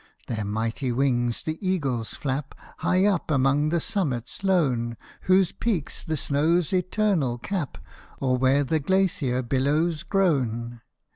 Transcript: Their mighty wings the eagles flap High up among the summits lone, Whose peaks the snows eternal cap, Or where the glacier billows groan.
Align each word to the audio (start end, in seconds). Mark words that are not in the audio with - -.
Their 0.25 0.45
mighty 0.45 0.91
wings 0.91 1.43
the 1.43 1.59
eagles 1.61 2.15
flap 2.15 2.55
High 2.79 3.05
up 3.05 3.29
among 3.29 3.69
the 3.69 3.79
summits 3.79 4.43
lone, 4.43 4.97
Whose 5.29 5.51
peaks 5.51 6.03
the 6.03 6.17
snows 6.17 6.73
eternal 6.73 7.37
cap, 7.37 7.77
Or 8.19 8.35
where 8.35 8.63
the 8.63 8.79
glacier 8.79 9.43
billows 9.43 10.01
groan. 10.01 10.81